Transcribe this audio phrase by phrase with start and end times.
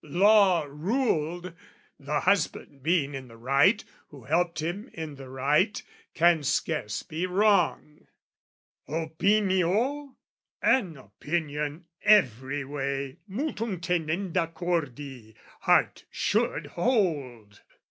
[0.03, 1.53] Law ruled
[1.99, 5.79] "The husband being in the right, "Who helped him in the right
[6.15, 8.07] can scarce be wrong"
[8.89, 10.15] Opinio,
[10.59, 17.61] an opinion every way, Multum tenenda cordi, heart should hold!